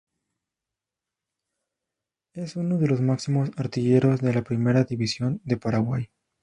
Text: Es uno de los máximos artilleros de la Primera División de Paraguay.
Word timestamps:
Es 2.33 2.55
uno 2.55 2.79
de 2.79 2.87
los 2.87 3.01
máximos 3.01 3.51
artilleros 3.55 4.19
de 4.21 4.33
la 4.33 4.41
Primera 4.41 4.83
División 4.83 5.41
de 5.43 5.57
Paraguay. 5.57 6.09